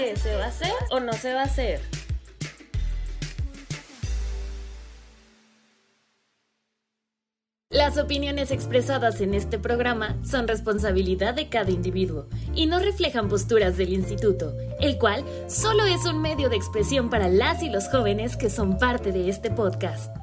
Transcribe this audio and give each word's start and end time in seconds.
¿Qué 0.00 0.16
se 0.16 0.34
va 0.34 0.44
a 0.44 0.48
hacer 0.48 0.72
o 0.90 0.98
no 0.98 1.12
se 1.12 1.34
va 1.34 1.42
a 1.42 1.44
hacer? 1.44 1.82
Las 7.68 7.98
opiniones 7.98 8.50
expresadas 8.50 9.20
en 9.20 9.34
este 9.34 9.58
programa 9.58 10.16
son 10.24 10.48
responsabilidad 10.48 11.34
de 11.34 11.50
cada 11.50 11.70
individuo 11.70 12.28
y 12.54 12.64
no 12.64 12.78
reflejan 12.78 13.28
posturas 13.28 13.76
del 13.76 13.92
instituto, 13.92 14.54
el 14.80 14.96
cual 14.96 15.22
solo 15.48 15.84
es 15.84 16.06
un 16.06 16.22
medio 16.22 16.48
de 16.48 16.56
expresión 16.56 17.10
para 17.10 17.28
las 17.28 17.62
y 17.62 17.68
los 17.68 17.90
jóvenes 17.90 18.38
que 18.38 18.48
son 18.48 18.78
parte 18.78 19.12
de 19.12 19.28
este 19.28 19.50
podcast. 19.50 20.16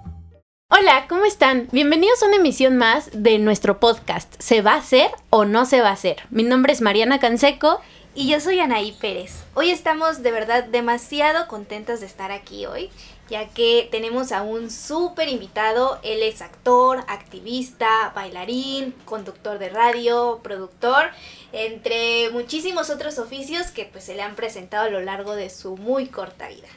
Hola, 0.70 1.06
¿cómo 1.08 1.24
están? 1.24 1.70
Bienvenidos 1.72 2.22
a 2.22 2.28
una 2.28 2.36
emisión 2.36 2.78
más 2.78 3.10
de 3.14 3.40
nuestro 3.40 3.80
podcast. 3.80 4.36
¿Se 4.40 4.62
va 4.62 4.74
a 4.74 4.78
hacer 4.80 5.10
o 5.30 5.46
no 5.46 5.66
se 5.66 5.82
va 5.82 5.90
a 5.90 5.94
hacer? 5.94 6.18
Mi 6.30 6.44
nombre 6.44 6.74
es 6.74 6.82
Mariana 6.82 7.20
Canseco. 7.20 7.80
Y 8.20 8.28
yo 8.28 8.40
soy 8.40 8.60
Anaí 8.60 8.94
Pérez. 8.94 9.44
Hoy 9.54 9.70
estamos 9.70 10.24
de 10.24 10.32
verdad 10.32 10.64
demasiado 10.64 11.48
contentas 11.48 12.00
de 12.00 12.08
estar 12.08 12.32
aquí 12.32 12.66
hoy, 12.66 12.90
ya 13.30 13.48
que 13.50 13.88
tenemos 13.92 14.32
a 14.32 14.42
un 14.42 14.72
súper 14.72 15.30
invitado. 15.30 16.00
Él 16.02 16.24
es 16.24 16.42
actor, 16.42 17.04
activista, 17.08 18.12
bailarín, 18.16 18.96
conductor 19.06 19.60
de 19.60 19.70
radio, 19.70 20.40
productor, 20.42 21.12
entre 21.52 22.32
muchísimos 22.32 22.90
otros 22.90 23.20
oficios 23.20 23.68
que 23.68 23.86
pues 23.86 24.06
se 24.06 24.16
le 24.16 24.24
han 24.24 24.34
presentado 24.34 24.88
a 24.88 24.90
lo 24.90 25.02
largo 25.02 25.36
de 25.36 25.52
su 25.52 25.78
muy 25.78 26.08
corta 26.08 26.48
vida. 26.48 26.70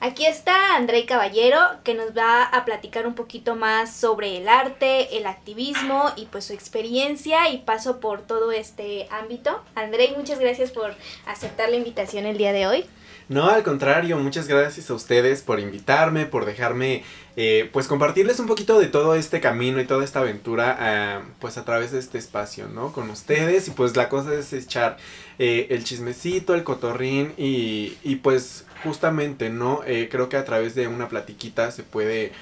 Aquí 0.00 0.26
está 0.26 0.76
Andrei 0.76 1.06
Caballero, 1.06 1.58
que 1.82 1.92
nos 1.92 2.16
va 2.16 2.44
a 2.44 2.64
platicar 2.64 3.04
un 3.08 3.14
poquito 3.14 3.56
más 3.56 3.92
sobre 3.92 4.36
el 4.36 4.48
arte, 4.48 5.18
el 5.18 5.26
activismo 5.26 6.12
y 6.14 6.26
pues 6.26 6.44
su 6.44 6.52
experiencia 6.52 7.50
y 7.50 7.58
paso 7.58 7.98
por 7.98 8.22
todo 8.22 8.52
este 8.52 9.08
ámbito. 9.10 9.60
Andrei, 9.74 10.14
muchas 10.16 10.38
gracias 10.38 10.70
por 10.70 10.94
aceptar 11.26 11.70
la 11.70 11.76
invitación 11.76 12.26
el 12.26 12.38
día 12.38 12.52
de 12.52 12.68
hoy. 12.68 12.84
No, 13.28 13.50
al 13.50 13.62
contrario, 13.62 14.16
muchas 14.18 14.48
gracias 14.48 14.88
a 14.88 14.94
ustedes 14.94 15.42
por 15.42 15.60
invitarme, 15.60 16.24
por 16.24 16.46
dejarme, 16.46 17.04
eh, 17.36 17.68
pues 17.72 17.86
compartirles 17.86 18.40
un 18.40 18.46
poquito 18.46 18.78
de 18.78 18.86
todo 18.86 19.14
este 19.14 19.40
camino 19.40 19.80
y 19.80 19.84
toda 19.84 20.02
esta 20.02 20.20
aventura, 20.20 20.76
ah, 20.80 21.22
pues 21.38 21.58
a 21.58 21.64
través 21.66 21.92
de 21.92 21.98
este 21.98 22.16
espacio, 22.16 22.68
¿no? 22.68 22.92
Con 22.92 23.10
ustedes 23.10 23.68
y 23.68 23.72
pues 23.72 23.96
la 23.96 24.08
cosa 24.08 24.32
es 24.32 24.54
echar 24.54 24.96
eh, 25.38 25.66
el 25.68 25.84
chismecito, 25.84 26.54
el 26.54 26.64
cotorrín 26.64 27.34
y, 27.36 27.98
y 28.02 28.16
pues 28.16 28.64
justamente, 28.82 29.50
¿no? 29.50 29.80
Eh, 29.86 30.08
creo 30.10 30.28
que 30.28 30.36
a 30.36 30.44
través 30.44 30.74
de 30.74 30.88
una 30.88 31.08
platiquita 31.08 31.70
se 31.70 31.82
puede, 31.82 32.32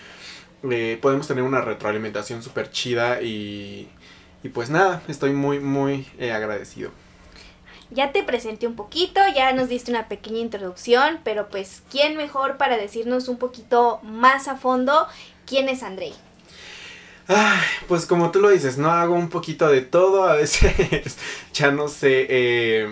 eh, 0.70 0.98
podemos 1.00 1.26
tener 1.26 1.44
una 1.44 1.60
retroalimentación 1.60 2.42
súper 2.42 2.70
chida 2.70 3.22
y, 3.22 3.88
y, 4.42 4.48
pues 4.50 4.70
nada, 4.70 5.02
estoy 5.08 5.32
muy, 5.32 5.60
muy 5.60 6.06
eh, 6.18 6.32
agradecido. 6.32 6.90
Ya 7.90 8.12
te 8.12 8.22
presenté 8.22 8.66
un 8.66 8.74
poquito, 8.74 9.20
ya 9.34 9.52
nos 9.52 9.68
diste 9.68 9.90
una 9.90 10.08
pequeña 10.08 10.38
introducción, 10.38 11.20
pero 11.24 11.48
pues, 11.48 11.82
¿quién 11.90 12.16
mejor 12.16 12.56
para 12.56 12.76
decirnos 12.76 13.28
un 13.28 13.38
poquito 13.38 14.00
más 14.02 14.48
a 14.48 14.56
fondo 14.56 15.06
quién 15.46 15.68
es 15.68 15.82
Andrei? 15.82 16.12
Ay, 17.28 17.60
pues 17.88 18.06
como 18.06 18.30
tú 18.30 18.40
lo 18.40 18.50
dices, 18.50 18.78
no 18.78 18.90
hago 18.90 19.14
un 19.14 19.28
poquito 19.28 19.68
de 19.68 19.80
todo, 19.82 20.24
a 20.24 20.36
veces 20.36 21.16
ya 21.52 21.70
no 21.70 21.88
sé 21.88 22.86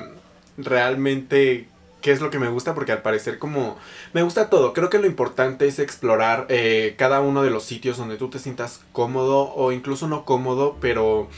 realmente 0.56 1.68
qué 2.04 2.12
es 2.12 2.20
lo 2.20 2.30
que 2.30 2.38
me 2.38 2.48
gusta, 2.48 2.74
porque 2.74 2.92
al 2.92 3.00
parecer 3.00 3.38
como 3.38 3.78
me 4.12 4.22
gusta 4.22 4.50
todo. 4.50 4.74
Creo 4.74 4.90
que 4.90 4.98
lo 4.98 5.06
importante 5.06 5.66
es 5.66 5.78
explorar 5.78 6.46
eh, 6.50 6.94
cada 6.98 7.22
uno 7.22 7.42
de 7.42 7.48
los 7.48 7.64
sitios 7.64 7.96
donde 7.96 8.18
tú 8.18 8.28
te 8.28 8.38
sientas 8.38 8.82
cómodo 8.92 9.54
o 9.54 9.72
incluso 9.72 10.06
no 10.06 10.26
cómodo, 10.26 10.76
pero 10.80 11.28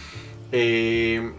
eh, 0.50 1.32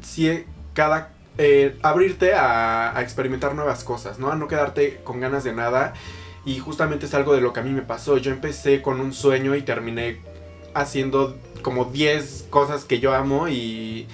sí 0.00 0.44
cada... 0.72 1.12
Eh, 1.38 1.78
abrirte 1.82 2.34
a, 2.34 2.94
experimentar 3.00 3.54
nuevas 3.54 3.84
cosas, 3.84 4.18
¿no? 4.18 4.30
A 4.30 4.36
no 4.36 4.48
quedarte 4.48 5.00
con 5.04 5.20
ganas 5.20 5.44
de 5.44 5.52
nada. 5.52 5.94
Y 6.44 6.58
justamente 6.58 7.06
es 7.06 7.14
algo 7.14 7.34
de 7.34 7.40
lo 7.40 7.52
que 7.52 7.60
a 7.60 7.62
mí 7.62 7.70
me 7.70 7.82
pasó. 7.82 8.18
Yo 8.18 8.32
empecé 8.32 8.82
con 8.82 9.00
un 9.00 9.12
sueño 9.12 9.54
y 9.54 9.62
terminé 9.62 10.20
haciendo 10.74 11.36
como 11.62 11.86
10 11.86 12.46
cosas 12.50 12.84
que 12.84 12.98
yo 12.98 13.14
amo 13.14 13.48
y 13.48 14.08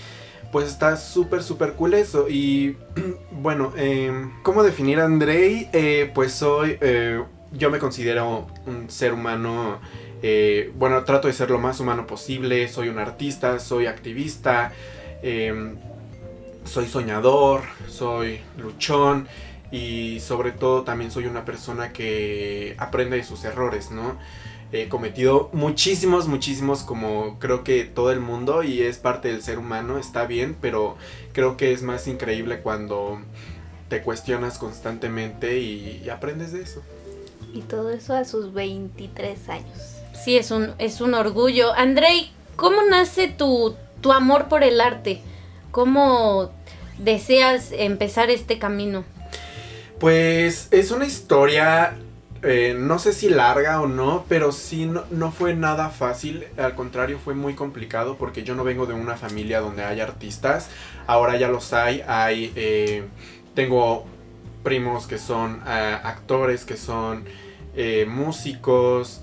pues 0.52 0.68
está 0.68 0.96
súper, 0.96 1.42
súper 1.42 1.74
cool 1.74 1.94
eso. 1.94 2.28
Y 2.28 2.76
bueno, 3.30 3.72
eh, 3.76 4.12
¿cómo 4.42 4.62
definir 4.62 5.00
a 5.00 5.04
Andrei? 5.04 5.68
Eh, 5.72 6.10
pues 6.14 6.32
soy, 6.32 6.78
eh, 6.80 7.22
yo 7.52 7.70
me 7.70 7.78
considero 7.78 8.46
un 8.66 8.90
ser 8.90 9.12
humano, 9.12 9.80
bueno, 10.74 11.04
trato 11.04 11.28
de 11.28 11.34
ser 11.34 11.50
lo 11.50 11.58
más 11.58 11.80
humano 11.80 12.06
posible. 12.06 12.68
Soy 12.68 12.88
un 12.88 12.98
artista, 12.98 13.58
soy 13.58 13.86
activista, 13.86 14.72
em, 15.22 15.76
soy 16.68 16.86
soñador, 16.86 17.62
soy 17.88 18.40
luchón. 18.56 19.28
Y 19.70 20.20
sobre 20.20 20.52
todo 20.52 20.82
también 20.82 21.10
soy 21.10 21.26
una 21.26 21.44
persona 21.44 21.92
que 21.92 22.74
aprende 22.78 23.16
de 23.16 23.24
sus 23.24 23.44
errores, 23.44 23.90
¿no? 23.90 24.16
He 24.72 24.88
cometido 24.88 25.50
muchísimos, 25.52 26.26
muchísimos 26.26 26.82
como 26.82 27.38
creo 27.38 27.64
que 27.64 27.84
todo 27.84 28.10
el 28.10 28.20
mundo 28.20 28.62
y 28.62 28.82
es 28.82 28.98
parte 28.98 29.28
del 29.28 29.42
ser 29.42 29.58
humano, 29.58 29.98
está 29.98 30.26
bien, 30.26 30.56
pero 30.60 30.96
creo 31.32 31.56
que 31.56 31.72
es 31.72 31.82
más 31.82 32.06
increíble 32.06 32.60
cuando 32.60 33.20
te 33.88 34.02
cuestionas 34.02 34.58
constantemente 34.58 35.58
y, 35.58 36.02
y 36.04 36.08
aprendes 36.08 36.52
de 36.52 36.62
eso. 36.62 36.82
Y 37.52 37.62
todo 37.62 37.90
eso 37.90 38.14
a 38.14 38.24
sus 38.24 38.52
23 38.52 39.48
años. 39.48 39.96
Sí, 40.24 40.36
es 40.36 40.50
un, 40.50 40.74
es 40.78 41.00
un 41.00 41.14
orgullo. 41.14 41.72
Andrei, 41.74 42.30
¿cómo 42.56 42.82
nace 42.88 43.28
tu, 43.28 43.74
tu 44.00 44.12
amor 44.12 44.48
por 44.48 44.62
el 44.62 44.80
arte? 44.80 45.22
¿Cómo 45.70 46.50
deseas 46.98 47.72
empezar 47.72 48.30
este 48.30 48.58
camino? 48.58 49.04
Pues 49.98 50.68
es 50.70 50.90
una 50.90 51.06
historia 51.06 51.96
eh, 52.42 52.76
no 52.78 53.00
sé 53.00 53.12
si 53.12 53.28
larga 53.28 53.80
o 53.80 53.88
no, 53.88 54.24
pero 54.28 54.52
sí 54.52 54.86
no, 54.86 55.02
no, 55.10 55.32
fue 55.32 55.54
nada 55.54 55.90
fácil, 55.90 56.44
al 56.56 56.76
contrario 56.76 57.18
fue 57.18 57.34
muy 57.34 57.54
complicado 57.54 58.16
porque 58.16 58.44
yo 58.44 58.54
no 58.54 58.62
vengo 58.62 58.86
de 58.86 58.94
una 58.94 59.16
familia 59.16 59.60
donde 59.60 59.82
hay 59.82 60.00
artistas, 60.00 60.68
ahora 61.08 61.36
ya 61.36 61.48
los 61.48 61.72
hay, 61.72 62.04
hay, 62.06 62.52
eh, 62.54 63.02
tengo 63.54 64.06
primos 64.62 65.08
que 65.08 65.18
son 65.18 65.54
uh, 65.62 66.06
actores, 66.06 66.64
que 66.64 66.76
son 66.76 67.24
eh, 67.74 68.06
músicos, 68.08 69.20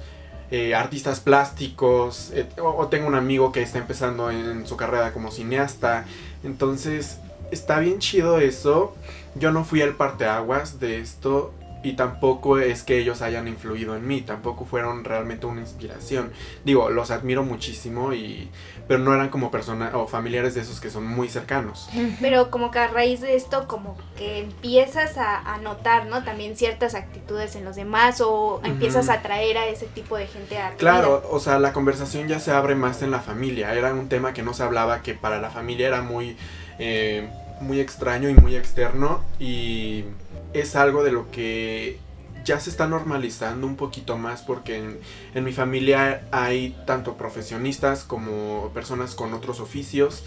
eh, 0.52 0.75
artistas 0.75 1.19
plásticos, 1.19 2.31
eh, 2.34 2.47
o, 2.62 2.88
tengo 2.88 3.08
un 3.08 3.16
amigo 3.16 3.52
que 3.52 3.62
está 3.62 3.80
empezando 3.80 4.31
en 4.31 4.66
su 4.66 4.78
carrera 4.78 5.12
como 5.12 5.31
cineasta, 5.31 6.06
entonces 6.44 7.19
está 7.51 7.79
bien 7.79 8.00
chido 8.00 8.39
eso, 8.39 8.95
yo 9.35 9.51
no 9.51 9.63
fui 9.63 9.81
el 9.81 9.94
parteaguas 9.95 10.79
de 10.79 11.00
esto, 11.00 11.53
y 11.83 11.94
tampoco 11.94 12.57
es 12.57 12.81
que 12.81 12.97
ellos 12.97 13.22
hayan 13.22 13.47
influido 13.47 13.95
en 13.95 14.07
mí, 14.07 14.22
tampoco 14.22 14.66
fueron 14.66 15.03
realmente 15.03 15.45
una 15.45 15.61
inspiración. 15.61 16.31
Digo, 16.63 16.89
los 16.89 17.11
admiro 17.11 17.44
muchísimo 17.44 18.11
y 18.11 18.50
pero 18.88 19.00
no 19.00 19.13
eran 19.13 19.29
como 19.29 19.51
personas 19.51 19.94
o 19.94 20.07
familiares 20.07 20.55
de 20.55 20.61
esos 20.61 20.79
que 20.79 20.89
son 20.89 21.05
muy 21.07 21.28
cercanos. 21.29 21.88
Pero 22.22 22.50
como 22.51 22.72
que 22.72 22.79
a 22.79 22.88
raíz 22.88 23.22
de 23.22 23.35
esto 23.35 23.67
como 23.67 23.97
que 24.17 24.39
empiezas 24.39 25.17
a, 25.17 25.53
a 25.53 25.57
notar, 25.59 26.07
¿no? 26.07 26.23
También 26.23 26.55
ciertas 26.55 26.95
actitudes 26.95 27.55
en 27.55 27.66
los 27.66 27.75
demás 27.75 28.19
o 28.22 28.61
empiezas 28.63 29.05
uh 29.05 29.09
-huh. 29.09 29.13
a 29.13 29.19
atraer 29.19 29.57
a 29.59 29.67
ese 29.67 29.85
tipo 29.85 30.17
de 30.17 30.25
gente 30.28 30.57
a 30.57 30.72
Claro, 30.78 31.19
vida. 31.19 31.29
o 31.31 31.39
sea, 31.39 31.59
la 31.59 31.72
conversación 31.72 32.28
ya 32.28 32.39
se 32.39 32.50
abre 32.51 32.73
más 32.73 33.03
en 33.03 33.11
la 33.11 33.19
familia. 33.19 33.73
Era 33.75 33.94
un 33.94 34.09
tema 34.09 34.34
que 34.34 34.41
no 34.41 34.53
se 34.55 34.63
hablaba 34.63 35.03
que 35.03 35.13
para 35.13 35.39
la 35.39 35.51
familia 35.51 35.88
era 35.88 36.01
muy 36.01 36.35
eh, 36.80 37.30
muy 37.62 37.80
extraño 37.80 38.30
y 38.30 38.34
muy 38.34 38.56
externo 38.56 39.24
y 39.40 40.06
es 40.53 40.75
algo 40.75 41.03
de 41.03 41.12
lo 41.12 41.31
que 41.31 42.00
ya 42.44 42.59
se 42.59 42.69
está 42.69 42.88
normalizando 42.88 43.66
un 43.66 43.75
poquito 43.75 44.18
más 44.18 44.41
porque 44.41 44.78
en, 44.78 45.00
en, 45.34 45.44
mi 45.44 45.52
familia 45.52 46.28
hay 46.31 46.75
tanto 46.85 47.16
profesionistas 47.16 48.03
como 48.03 48.69
personas 48.74 49.16
con 49.16 49.34
otros 49.34 49.59
oficios. 49.59 50.23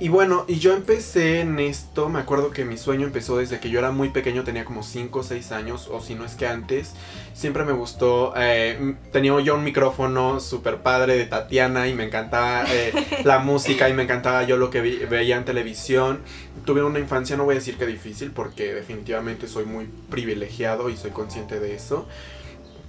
Y 0.00 0.08
bueno, 0.08 0.44
y 0.48 0.58
yo 0.58 0.74
empecé 0.74 1.40
en 1.40 1.60
esto, 1.60 2.08
me 2.08 2.18
acuerdo 2.18 2.50
que 2.50 2.64
mi 2.64 2.76
sueño 2.76 3.06
empezó 3.06 3.36
desde 3.36 3.60
que 3.60 3.70
yo 3.70 3.78
era 3.78 3.92
muy 3.92 4.08
pequeño, 4.08 4.42
tenía 4.42 4.64
como 4.64 4.82
5 4.82 5.20
o 5.20 5.22
6 5.22 5.52
años, 5.52 5.88
o 5.88 6.00
si 6.00 6.16
no 6.16 6.24
es 6.24 6.34
que 6.34 6.48
antes. 6.48 6.94
Siempre 7.32 7.64
me 7.64 7.72
gustó, 7.72 8.34
eh, 8.36 8.96
tenía 9.12 9.38
yo 9.40 9.54
un 9.54 9.62
micrófono 9.62 10.40
súper 10.40 10.78
padre 10.78 11.16
de 11.16 11.26
Tatiana 11.26 11.86
y 11.86 11.94
me 11.94 12.04
encantaba 12.04 12.64
eh, 12.68 12.92
la 13.24 13.38
música 13.38 13.88
y 13.88 13.92
me 13.92 14.02
encantaba 14.02 14.42
yo 14.42 14.56
lo 14.56 14.68
que 14.68 14.80
vi, 14.80 14.96
veía 14.96 15.36
en 15.36 15.44
televisión. 15.44 16.22
Tuve 16.64 16.82
una 16.82 16.98
infancia, 16.98 17.36
no 17.36 17.44
voy 17.44 17.54
a 17.54 17.58
decir 17.58 17.76
que 17.78 17.86
difícil, 17.86 18.32
porque 18.32 18.74
definitivamente 18.74 19.46
soy 19.46 19.64
muy 19.64 19.88
privilegiado 20.10 20.90
y 20.90 20.96
soy 20.96 21.12
consciente 21.12 21.60
de 21.60 21.76
eso. 21.76 22.08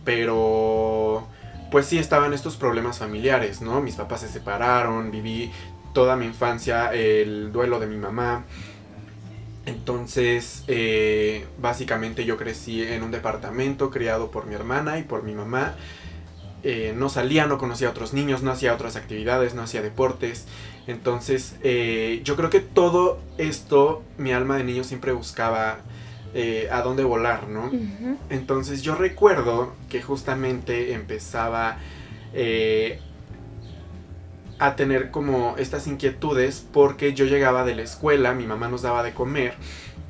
Pero 0.03 1.27
pues 1.69 1.87
sí 1.87 1.97
estaban 1.97 2.33
estos 2.33 2.55
problemas 2.55 2.99
familiares, 2.99 3.61
¿no? 3.61 3.81
Mis 3.81 3.95
papás 3.95 4.21
se 4.21 4.29
separaron, 4.29 5.11
viví 5.11 5.51
toda 5.95 6.17
mi 6.17 6.25
infancia 6.25 6.93
el 6.93 7.51
duelo 7.53 7.79
de 7.79 7.87
mi 7.87 7.95
mamá. 7.95 8.43
Entonces, 9.65 10.63
eh, 10.67 11.47
básicamente 11.57 12.25
yo 12.25 12.37
crecí 12.37 12.83
en 12.83 13.01
un 13.01 13.09
departamento 13.09 13.89
criado 13.89 14.29
por 14.29 14.45
mi 14.45 14.53
hermana 14.53 14.99
y 14.99 15.03
por 15.03 15.23
mi 15.23 15.33
mamá. 15.33 15.73
Eh, 16.63 16.93
no 16.95 17.09
salía, 17.09 17.47
no 17.47 17.57
conocía 17.57 17.87
a 17.87 17.91
otros 17.91 18.13
niños, 18.13 18.43
no 18.43 18.51
hacía 18.51 18.73
otras 18.73 18.97
actividades, 18.97 19.55
no 19.55 19.61
hacía 19.63 19.81
deportes. 19.81 20.45
Entonces, 20.85 21.55
eh, 21.63 22.21
yo 22.25 22.35
creo 22.35 22.49
que 22.49 22.59
todo 22.59 23.19
esto, 23.37 24.03
mi 24.17 24.33
alma 24.33 24.57
de 24.57 24.65
niño 24.65 24.83
siempre 24.83 25.13
buscaba 25.13 25.77
eh, 26.33 26.67
a 26.71 26.81
dónde 26.81 27.05
volar, 27.05 27.47
¿no? 27.47 27.71
Entonces 28.29 28.81
yo 28.81 28.95
recuerdo 28.95 29.73
que 29.89 30.01
justamente 30.01 30.91
empezaba 30.91 31.77
a 34.59 34.75
tener 34.75 35.11
como 35.11 35.55
estas 35.57 35.87
inquietudes 35.87 36.65
porque 36.71 37.13
yo 37.13 37.25
llegaba 37.25 37.65
de 37.65 37.75
la 37.75 37.81
escuela, 37.81 38.33
mi 38.33 38.45
mamá 38.45 38.67
nos 38.67 38.81
daba 38.81 39.03
de 39.03 39.13
comer 39.13 39.53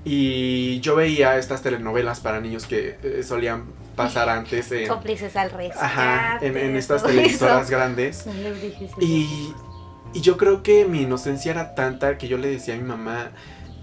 y 0.04 0.80
yo 0.82 0.96
veía 0.96 1.38
estas 1.38 1.64
telenovelas 1.64 2.20
para 2.20 2.40
niños 2.40 2.68
que 2.68 2.98
eh, 3.02 3.24
solían 3.24 3.64
pasar 3.96 4.30
antes 4.30 4.72
en... 4.72 4.88
Cómplices 4.88 5.36
al 5.36 5.50
rescate. 5.50 5.84
Ajá, 5.84 6.40
en, 6.42 6.58
en 6.58 6.76
estas 6.76 7.04
televisoras 7.04 7.70
grandes. 7.70 8.26
Y, 9.02 9.54
y 10.14 10.22
yo 10.22 10.38
creo 10.38 10.62
que 10.62 10.86
mi 10.86 11.02
inocencia 11.02 11.52
era 11.52 11.74
tanta 11.74 12.18
que 12.18 12.28
yo 12.28 12.38
le 12.38 12.48
decía 12.48 12.76
a 12.76 12.78
mi 12.78 12.84
mamá 12.84 13.32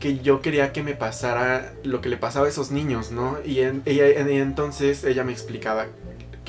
que 0.03 0.19
yo 0.19 0.43
quería 0.43 0.73
que 0.73 0.83
me 0.83 0.95
pasara 0.95 1.75
lo 1.85 2.01
que 2.01 2.09
le 2.09 2.17
pasaba 2.17 2.47
a 2.47 2.49
esos 2.49 2.73
niños, 2.73 3.13
¿no? 3.13 3.37
Y, 3.45 3.61
en, 3.61 3.83
ella, 3.85 4.09
entonces 4.09 5.05
ella 5.05 5.23
me 5.23 5.31
explicaba 5.31 5.87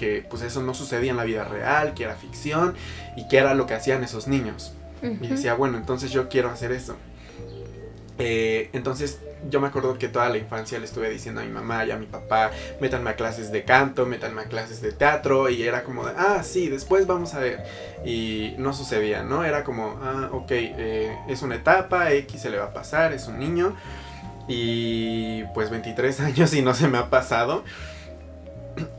que 0.04 0.26
pues 0.30 0.42
eso 0.42 0.62
no 0.62 0.74
sucedía 0.74 1.12
en 1.12 1.18
la 1.18 1.24
vida 1.24 1.46
real, 1.46 1.94
que 1.94 2.04
era 2.04 2.16
ficción 2.16 2.76
y 3.16 3.28
que 3.30 3.38
era 3.38 3.54
lo 3.54 3.66
que 3.66 3.74
hacían 3.74 4.04
esos 4.04 4.28
niños. 4.28 4.74
Y 5.02 5.28
decía, 5.28 5.54
bueno, 5.54 5.78
entonces 5.78 6.12
yo 6.12 6.30
quiero 6.30 6.50
hacer 6.50 6.72
eso. 6.72 6.96
Eh, 8.20 8.70
entonces 8.72 9.20
yo 9.50 9.60
me 9.60 9.68
acuerdo 9.68 9.98
que 9.98 10.08
toda 10.08 10.30
la 10.30 10.38
infancia 10.38 10.80
le 10.80 10.86
estuve 10.86 11.10
diciendo 11.10 11.42
a 11.42 11.44
mi 11.44 11.52
mamá 11.52 11.84
y 11.84 11.92
a 11.92 11.98
mi 11.98 12.06
papá, 12.06 12.52
métanme 12.80 13.10
a 13.10 13.16
clases 13.18 13.52
de 13.52 13.66
canto, 13.66 14.06
métanme 14.06 14.42
a 14.42 14.46
clases 14.46 14.82
de 14.82 14.94
teatro 14.94 15.50
y 15.50 15.64
era 15.64 15.84
como 15.84 16.06
de, 16.06 16.14
ah, 16.16 16.42
sí, 16.44 16.70
después 16.70 17.06
vamos 17.06 17.34
a 17.34 17.40
ver. 17.40 17.66
Y 18.06 18.56
no 18.58 18.74
sucedía, 18.74 19.24
¿no? 19.24 19.44
Era 19.44 19.66
como, 19.66 20.00
ah, 20.02 20.30
ok, 20.32 20.52
eh, 20.52 21.18
es 21.28 21.42
una 21.42 21.56
etapa, 21.56 22.12
X 22.14 22.42
se 22.42 22.50
le 22.50 22.58
va 22.58 22.66
a 22.66 22.74
pasar, 22.74 23.12
es 23.12 23.28
un 23.28 23.40
niño. 23.40 23.76
Y 24.48 25.44
pues 25.54 25.70
23 25.70 26.20
años 26.22 26.54
y 26.54 26.62
no 26.62 26.74
se 26.74 26.88
me 26.88 26.98
ha 26.98 27.10
pasado. 27.10 27.64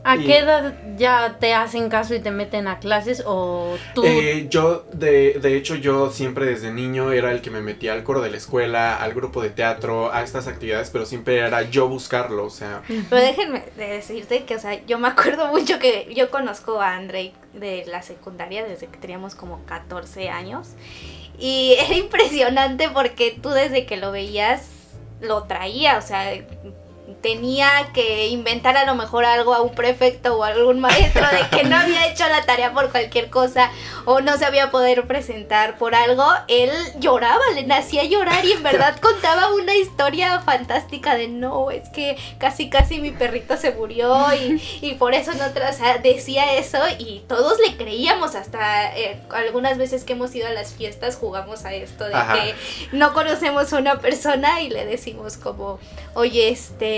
¿A 0.03 0.17
qué 0.17 0.37
edad 0.37 0.73
ya 0.97 1.37
te 1.39 1.53
hacen 1.53 1.89
caso 1.89 2.15
y 2.15 2.19
te 2.19 2.31
meten 2.31 2.67
a 2.67 2.79
clases 2.79 3.23
o 3.25 3.75
tú? 3.93 4.03
Eh, 4.05 4.47
yo, 4.49 4.85
de, 4.93 5.33
de, 5.33 5.57
hecho, 5.57 5.75
yo 5.75 6.11
siempre 6.11 6.45
desde 6.45 6.71
niño 6.71 7.11
era 7.11 7.31
el 7.31 7.41
que 7.41 7.49
me 7.49 7.61
metía 7.61 7.93
al 7.93 8.03
coro 8.03 8.21
de 8.21 8.29
la 8.29 8.37
escuela, 8.37 8.95
al 8.95 9.13
grupo 9.13 9.41
de 9.41 9.49
teatro, 9.49 10.13
a 10.13 10.23
estas 10.23 10.47
actividades, 10.47 10.89
pero 10.91 11.05
siempre 11.05 11.39
era 11.39 11.63
yo 11.63 11.89
buscarlo, 11.89 12.45
o 12.45 12.49
sea. 12.49 12.83
Pero 12.87 13.21
déjenme 13.21 13.63
decirte 13.75 14.45
que, 14.45 14.55
o 14.55 14.59
sea, 14.59 14.85
yo 14.85 14.99
me 14.99 15.07
acuerdo 15.07 15.47
mucho 15.51 15.79
que 15.79 16.07
yo 16.15 16.29
conozco 16.29 16.79
a 16.81 16.95
Andrei 16.95 17.33
de 17.53 17.83
la 17.87 18.01
secundaria 18.01 18.65
desde 18.65 18.87
que 18.87 18.97
teníamos 18.97 19.35
como 19.35 19.65
14 19.65 20.29
años 20.29 20.69
y 21.37 21.75
era 21.79 21.95
impresionante 21.95 22.89
porque 22.89 23.37
tú 23.41 23.49
desde 23.49 23.85
que 23.85 23.97
lo 23.97 24.11
veías 24.11 24.69
lo 25.21 25.43
traía, 25.43 25.97
o 25.97 26.01
sea, 26.01 26.31
tenía 27.21 27.69
que 27.93 28.27
inventar 28.27 28.77
a 28.77 28.85
lo 28.85 28.95
mejor 28.95 29.25
algo 29.25 29.53
a 29.53 29.61
un 29.61 29.75
prefecto 29.75 30.37
o 30.37 30.43
a 30.43 30.47
algún 30.47 30.79
maestro 30.79 31.25
de 31.27 31.57
que 31.57 31.63
no 31.63 31.75
había 31.75 32.07
hecho 32.07 32.27
la 32.27 32.45
tarea 32.45 32.73
por 32.73 32.91
cualquier 32.91 33.29
cosa 33.29 33.71
o 34.05 34.21
no 34.21 34.37
se 34.37 34.45
había 34.45 34.71
poder 34.71 35.05
presentar 35.07 35.77
por 35.77 35.95
algo, 35.95 36.25
él 36.47 36.71
lloraba, 36.99 37.43
le 37.53 37.63
nacía 37.63 38.03
llorar 38.03 38.43
y 38.45 38.53
en 38.53 38.63
verdad 38.63 38.99
contaba 39.01 39.53
una 39.53 39.75
historia 39.75 40.39
fantástica 40.41 41.15
de 41.15 41.27
no, 41.27 41.71
es 41.71 41.89
que 41.89 42.17
casi 42.39 42.69
casi 42.69 42.99
mi 42.99 43.11
perrito 43.11 43.57
se 43.57 43.71
murió 43.71 44.25
y, 44.81 44.93
por 44.95 45.13
eso 45.13 45.31
no 45.33 45.45
decía 46.01 46.55
eso 46.55 46.79
y 46.97 47.23
todos 47.27 47.59
le 47.59 47.75
creíamos 47.75 48.35
hasta 48.35 48.95
eh, 48.95 49.21
algunas 49.31 49.77
veces 49.77 50.03
que 50.03 50.13
hemos 50.13 50.33
ido 50.35 50.47
a 50.47 50.51
las 50.51 50.73
fiestas 50.73 51.17
jugamos 51.17 51.65
a 51.65 51.73
esto 51.73 52.05
de 52.05 52.13
que 52.13 52.55
no 52.95 53.13
conocemos 53.13 53.71
a 53.73 53.77
una 53.77 53.99
persona 53.99 54.61
y 54.61 54.69
le 54.69 54.85
decimos 54.85 55.37
como, 55.37 55.79
oye, 56.13 56.49
este 56.49 56.94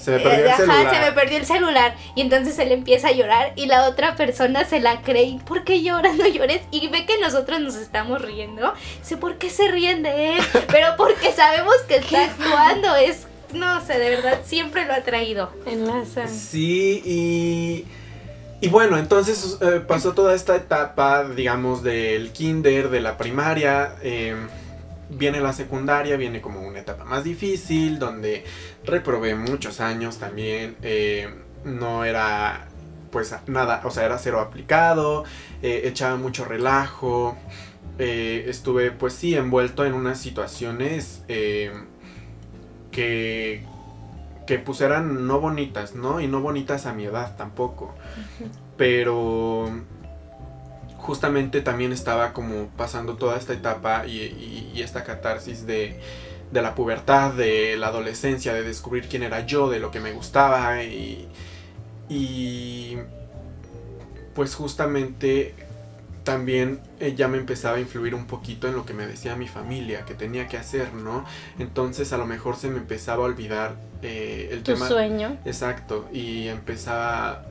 se 0.00 0.10
me 0.10 0.18
perdió 0.20 0.46
el 0.46 0.56
celular. 0.56 0.94
se 0.94 1.00
me 1.00 1.12
perdió 1.12 1.38
el 1.38 1.46
celular. 1.46 1.96
Y 2.14 2.20
entonces 2.20 2.58
él 2.58 2.72
empieza 2.72 3.08
a 3.08 3.12
llorar 3.12 3.52
y 3.56 3.66
la 3.66 3.88
otra 3.88 4.16
persona 4.16 4.64
se 4.64 4.80
la 4.80 5.02
cree. 5.02 5.38
¿Por 5.46 5.64
qué 5.64 5.82
lloras? 5.82 6.16
No 6.18 6.26
llores. 6.26 6.62
Y 6.70 6.88
ve 6.88 7.06
que 7.06 7.18
nosotros 7.20 7.60
nos 7.60 7.76
estamos 7.76 8.20
riendo. 8.20 8.72
Sé 9.02 9.16
por 9.16 9.38
qué 9.38 9.50
se 9.50 9.68
ríen 9.68 10.02
de 10.02 10.36
él. 10.36 10.44
Pero 10.68 10.88
porque 10.96 11.32
sabemos 11.32 11.76
que 11.86 11.96
está 11.96 12.24
actuando. 12.24 12.96
Es, 12.96 13.26
no 13.52 13.84
sé, 13.84 13.98
de 13.98 14.10
verdad, 14.10 14.40
siempre 14.44 14.84
lo 14.84 14.94
ha 14.94 15.02
traído. 15.02 15.50
Enlaza. 15.66 16.26
Sí, 16.26 17.02
y... 17.04 17.84
Y 18.60 18.68
bueno, 18.70 18.98
entonces 18.98 19.58
eh, 19.60 19.80
pasó 19.86 20.14
toda 20.14 20.34
esta 20.34 20.56
etapa, 20.56 21.22
digamos, 21.28 21.84
del 21.84 22.32
kinder, 22.32 22.90
de 22.90 23.00
la 23.00 23.16
primaria. 23.16 23.94
Eh, 24.02 24.34
viene 25.10 25.40
la 25.40 25.52
secundaria, 25.52 26.16
viene 26.16 26.40
como 26.40 26.60
una 26.60 26.80
etapa 26.80 27.04
más 27.04 27.24
difícil, 27.24 27.98
donde 27.98 28.44
reprobé 28.84 29.34
muchos 29.34 29.80
años 29.80 30.18
también, 30.18 30.76
eh, 30.82 31.28
no 31.64 32.04
era 32.04 32.68
pues 33.10 33.34
nada, 33.46 33.80
o 33.84 33.90
sea, 33.90 34.04
era 34.04 34.18
cero 34.18 34.40
aplicado, 34.40 35.24
eh, 35.62 35.82
echaba 35.84 36.16
mucho 36.16 36.44
relajo, 36.44 37.36
eh, 37.98 38.44
estuve 38.48 38.90
pues 38.90 39.14
sí 39.14 39.34
envuelto 39.34 39.84
en 39.86 39.94
unas 39.94 40.18
situaciones 40.20 41.22
que 42.90 43.64
que 44.48 44.58
pues 44.58 44.80
eran 44.80 45.26
no 45.26 45.40
bonitas, 45.40 45.94
¿no? 45.94 46.22
Y 46.22 46.26
no 46.26 46.40
bonitas 46.40 46.86
a 46.86 46.94
mi 46.94 47.04
edad 47.04 47.36
tampoco. 47.36 47.94
Pero 48.78 49.68
justamente 50.98 51.62
también 51.62 51.92
estaba 51.92 52.32
como 52.32 52.68
pasando 52.76 53.16
toda 53.16 53.36
esta 53.38 53.54
etapa 53.54 54.06
y, 54.06 54.72
esta 54.82 55.04
catarsis 55.04 55.66
de, 55.66 55.98
la 56.52 56.74
pubertad, 56.74 57.32
de 57.32 57.76
la 57.76 57.88
adolescencia, 57.88 58.52
de 58.52 58.62
descubrir 58.62 59.08
quién 59.08 59.22
era 59.22 59.46
yo, 59.46 59.70
de 59.70 59.80
lo 59.80 59.90
que 59.90 60.00
me 60.00 60.12
gustaba 60.12 60.82
y, 60.82 61.28
y 62.08 62.98
pues 64.34 64.54
justamente 64.54 65.54
también 66.28 66.80
ya 67.16 67.26
me 67.26 67.38
empezaba 67.38 67.78
a 67.78 67.80
influir 67.80 68.14
un 68.14 68.26
poquito 68.26 68.68
en 68.68 68.74
lo 68.74 68.84
que 68.84 68.92
me 68.92 69.06
decía 69.06 69.34
mi 69.34 69.48
familia, 69.48 70.04
que 70.04 70.12
tenía 70.12 70.46
que 70.46 70.58
hacer, 70.58 70.92
¿no? 70.92 71.24
Entonces 71.58 72.12
a 72.12 72.18
lo 72.18 72.26
mejor 72.26 72.56
se 72.56 72.68
me 72.68 72.76
empezaba 72.76 73.24
a 73.24 73.26
olvidar 73.26 73.76
eh, 74.02 74.50
el 74.52 74.62
tu 74.62 74.74
tema. 74.74 74.88
sueño. 74.88 75.38
Exacto, 75.46 76.06
y 76.12 76.48
empezaba 76.48 77.46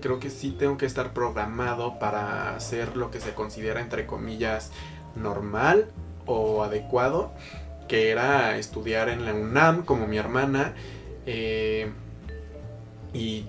creo 0.00 0.20
que 0.20 0.30
sí 0.30 0.50
tengo 0.50 0.76
que 0.76 0.86
estar 0.86 1.12
programado 1.12 1.98
para 1.98 2.54
hacer 2.54 2.96
lo 2.96 3.10
que 3.10 3.20
se 3.20 3.34
considera, 3.34 3.80
entre 3.80 4.06
comillas, 4.06 4.70
normal 5.16 5.88
o 6.26 6.62
adecuado, 6.62 7.32
que 7.88 8.10
era 8.10 8.56
estudiar 8.58 9.08
en 9.08 9.24
la 9.24 9.34
UNAM 9.34 9.84
como 9.84 10.06
mi 10.06 10.18
hermana. 10.18 10.74
Eh, 11.26 11.90
y 13.12 13.46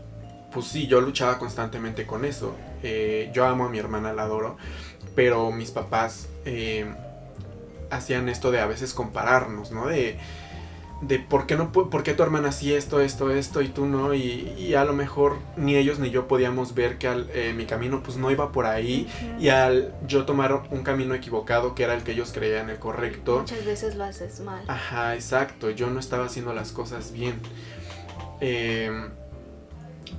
pues 0.52 0.68
sí, 0.68 0.88
yo 0.88 1.02
luchaba 1.02 1.40
constantemente 1.40 2.06
con 2.06 2.26
eso. 2.26 2.56
Eh, 2.84 3.32
yo 3.34 3.46
amo 3.46 3.66
a 3.66 3.70
mi 3.70 3.80
hermana, 3.80 4.14
la 4.14 4.24
adoro, 4.24 4.58
pero 5.16 5.52
mis 5.52 5.72
papás 5.72 6.28
eh, 6.46 6.86
hacían 7.90 8.30
esto 8.30 8.52
de 8.52 8.60
a 8.60 8.66
veces 8.66 8.94
compararnos, 8.94 9.72
¿no? 9.72 9.88
De 9.88 10.18
de 11.08 11.20
por 11.20 11.46
qué 11.46 11.56
no 11.56 11.72
por 11.72 12.04
qué 12.04 12.14
tu 12.14 12.24
hermana 12.24 12.52
sí 12.52 12.74
esto, 12.74 13.02
esto, 13.02 13.30
esto 13.32 13.62
y 13.62 13.68
tú 13.68 13.86
no 13.86 14.14
y, 14.14 14.74
a 14.76 14.86
lo 14.86 14.94
mejor 14.94 15.38
ni 15.58 15.76
ellos 15.76 16.00
ni 16.00 16.10
yo 16.10 16.28
podíamos 16.28 16.74
ver 16.76 16.98
que 16.98 17.08
eh, 17.34 17.54
mi 17.56 17.66
camino 17.66 18.02
pues 18.02 18.18
no 18.18 18.32
iba 18.32 18.52
por 18.52 18.66
ahí 18.66 19.08
y 19.40 19.50
al 19.50 19.94
yo 20.08 20.26
tomar 20.26 20.64
un 20.72 20.84
camino 20.84 21.14
equivocado 21.14 21.76
que 21.76 21.84
era 21.84 21.94
el 21.94 22.04
que 22.04 22.14
ellos 22.14 22.32
creían 22.34 22.70
el 22.70 22.80
correcto. 22.80 23.40
Muchas 23.40 23.66
veces 23.66 23.96
lo 23.96 24.06
haces 24.06 24.40
mal. 24.40 24.64
Ajá 24.68 25.16
exacto 25.16 25.70
yo 25.70 25.90
no 25.90 26.00
estaba 26.00 26.26
haciendo 26.26 26.54
las 26.54 26.72
cosas 26.72 27.12
bien. 27.12 27.40
Em, 28.40 29.10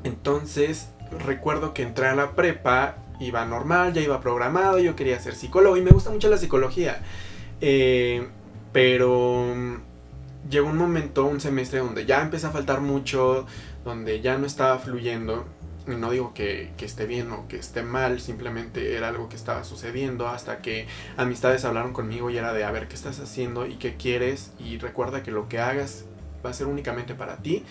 entonces 0.03 0.89
recuerdo 1.25 1.73
que 1.73 1.83
entré 1.83 2.07
a 2.07 2.15
la 2.15 2.33
prepa 2.33 2.97
iba 3.21 3.45
normal 3.45 3.93
ya 3.93 4.03
iba 4.03 4.21
programado 4.21 4.79
yo 4.79 4.97
quería 4.97 5.19
ser 5.21 5.35
psicólogo 5.35 5.77
y 5.77 5.83
me 5.83 5.91
gusta 5.91 6.11
mucho 6.11 6.29
la 6.29 6.37
psicología. 6.37 7.01
Eh, 7.61 8.29
pero 8.73 9.81
llegó 10.51 10.69
un 10.69 10.77
momento, 10.77 11.25
un 11.25 11.41
semestre 11.41 11.79
donde 11.79 12.07
ya 12.07 12.23
empezó 12.23 12.49
a 12.49 12.51
faltar 12.51 12.81
mucho, 12.81 13.47
donde 13.85 14.21
ya 14.21 14.39
no 14.39 14.47
estaba 14.47 14.79
fluyendo. 14.79 15.45
Y 15.87 15.91
no 15.91 16.11
digo 16.11 16.33
que, 16.33 16.73
esté 16.79 17.05
bien 17.05 17.31
o 17.31 17.47
que 17.47 17.59
esté 17.59 17.83
mal, 17.83 18.21
simplemente 18.21 18.97
era 18.97 19.09
algo 19.09 19.29
que 19.29 19.37
estaba 19.37 19.65
sucediendo 19.65 20.29
hasta 20.29 20.63
que 20.63 20.87
amistades 21.19 21.65
hablaron 21.67 21.93
conmigo 21.93 22.31
y 22.31 22.39
era 22.39 22.55
de 22.55 22.65
a 22.65 22.71
ver 22.71 22.89
qué 22.89 22.95
estás 22.95 23.21
haciendo 23.21 23.67
y 23.67 23.75
qué 23.75 23.97
quieres 23.97 24.53
y 24.59 24.79
recuerda 24.79 25.23
que 25.23 25.31
lo 25.31 25.49
que 25.49 25.59
hagas 25.59 26.05
va 26.45 26.51
a 26.51 26.55
ser 26.55 26.69
únicamente 26.69 27.15
para 27.15 27.37
ti. 27.37 27.65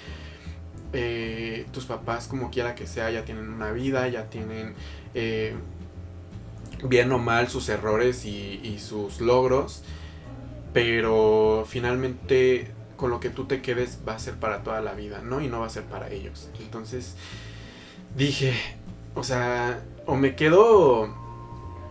Eh, 0.94 1.66
tus 1.72 1.86
papás, 1.86 2.28
como 2.28 2.52
quiera 2.52 2.76
que 2.76 2.86
sea, 2.86 3.10
ya 3.10 3.26
tienen 3.26 3.50
una 3.50 3.72
vida, 3.72 4.08
ya 4.10 4.30
tienen 4.30 4.76
eh, 5.16 5.56
bien 6.84 7.12
o 7.12 7.18
mal 7.18 7.50
sus 7.50 7.68
errores 7.70 8.26
y 8.26 8.78
sus 8.80 9.22
logros 9.22 9.84
pero 10.74 11.66
finalmente 11.68 12.72
con 12.98 13.10
lo 13.10 13.20
que 13.20 13.30
tú 13.30 13.46
te 13.46 13.62
quedes 13.62 14.00
va 14.08 14.16
a 14.16 14.20
ser 14.20 14.36
para 14.36 14.64
toda 14.64 14.82
la 14.82 14.94
vida, 14.94 15.22
¿no? 15.24 15.42
Y 15.42 15.48
no 15.48 15.60
va 15.60 15.68
a 15.68 15.70
ser 15.70 15.84
para 15.84 16.10
ellos. 16.10 16.50
Entonces 16.60 17.16
dije, 18.16 18.54
o 19.16 19.24
sea, 19.24 19.82
o 20.06 20.16
me 20.16 20.36
quedo 20.36 21.14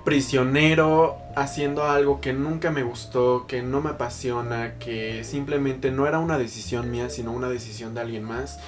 prisionero 0.04 1.16
haciendo 1.36 1.84
algo 1.84 2.20
que 2.20 2.32
nunca 2.32 2.70
me 2.70 2.82
gustó, 2.82 3.46
que 3.46 3.62
no 3.62 3.80
me 3.80 3.90
apasiona, 3.90 4.78
que 4.78 5.22
simplemente 5.24 5.90
no 5.90 6.06
era 6.06 6.18
una 6.18 6.38
decisión 6.38 6.90
mía, 6.90 7.08
sino 7.08 7.32
una 7.32 7.48
decisión 7.48 7.94
de 7.94 8.00
alguien 8.00 8.24
más, 8.24 8.58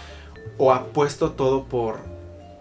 o 0.59 0.73
apuesto 0.73 1.33
todo 1.33 1.64
por 1.64 1.99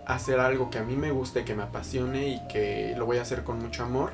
hacer 0.07 0.39
algo 0.39 0.69
que 0.69 0.79
a 0.79 0.83
mí 0.83 0.95
me 0.95 1.11
guste, 1.11 1.45
que 1.45 1.55
me 1.55 1.63
apasione 1.63 2.27
y 2.29 2.47
que 2.47 2.95
lo 2.97 3.05
voy 3.05 3.17
a 3.17 3.21
hacer 3.21 3.43
con 3.43 3.59
mucho 3.59 3.83
amor. 3.83 4.11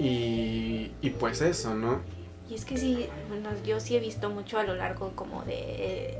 Y, 0.00 0.92
y 1.02 1.10
pues 1.10 1.42
eso, 1.42 1.74
¿no? 1.74 2.00
Y 2.48 2.54
es 2.54 2.64
que 2.64 2.76
sí, 2.76 3.06
bueno, 3.28 3.50
yo 3.64 3.78
sí 3.80 3.96
he 3.96 4.00
visto 4.00 4.30
mucho 4.30 4.58
a 4.58 4.64
lo 4.64 4.74
largo 4.74 5.12
como 5.14 5.42
de 5.42 6.18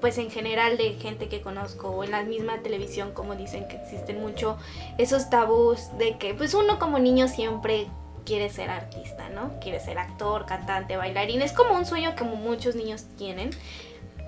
pues 0.00 0.18
en 0.18 0.30
general 0.30 0.76
de 0.78 0.94
gente 0.94 1.28
que 1.28 1.40
conozco 1.42 1.88
o 1.90 2.02
en 2.02 2.10
la 2.10 2.24
misma 2.24 2.58
televisión 2.58 3.12
como 3.12 3.36
dicen 3.36 3.68
que 3.68 3.76
existen 3.76 4.20
mucho 4.20 4.58
esos 4.98 5.30
tabús 5.30 5.96
de 5.96 6.18
que 6.18 6.34
pues 6.34 6.54
uno 6.54 6.80
como 6.80 6.98
niño 6.98 7.28
siempre 7.28 7.86
quiere 8.24 8.50
ser 8.50 8.70
artista, 8.70 9.28
¿no? 9.28 9.58
Quiere 9.60 9.80
ser 9.80 9.98
actor, 9.98 10.46
cantante, 10.46 10.96
bailarín. 10.96 11.42
Es 11.42 11.52
como 11.52 11.74
un 11.74 11.86
sueño 11.86 12.14
que 12.14 12.24
muchos 12.24 12.74
niños 12.74 13.06
tienen. 13.16 13.50